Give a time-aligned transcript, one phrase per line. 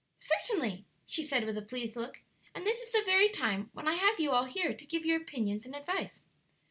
[0.21, 2.21] "Certainly," she said, with a pleased look,
[2.55, 5.21] "and this is the very time, while I have you all here to give your
[5.21, 6.23] opinions and advice."